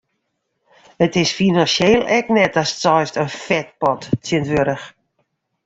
It 1.05 1.13
is 1.23 1.35
finansjeel 1.39 2.01
ek 2.17 2.25
net 2.35 2.53
datst 2.57 2.81
seist 2.85 3.19
in 3.23 3.29
fetpot 3.45 4.01
tsjinwurdich. 4.25 4.87